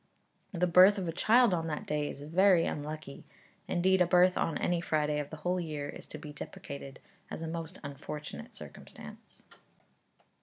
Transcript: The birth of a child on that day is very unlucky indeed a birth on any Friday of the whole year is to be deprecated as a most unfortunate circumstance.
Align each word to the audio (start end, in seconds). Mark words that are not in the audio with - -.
The 0.51 0.65
birth 0.65 0.97
of 0.97 1.07
a 1.07 1.11
child 1.11 1.53
on 1.53 1.67
that 1.67 1.85
day 1.85 2.09
is 2.09 2.23
very 2.23 2.65
unlucky 2.65 3.23
indeed 3.67 4.01
a 4.01 4.07
birth 4.07 4.35
on 4.35 4.57
any 4.57 4.81
Friday 4.81 5.19
of 5.19 5.29
the 5.29 5.35
whole 5.35 5.59
year 5.59 5.89
is 5.89 6.07
to 6.07 6.17
be 6.17 6.33
deprecated 6.33 6.99
as 7.29 7.43
a 7.43 7.47
most 7.47 7.77
unfortunate 7.83 8.55
circumstance. 8.55 9.43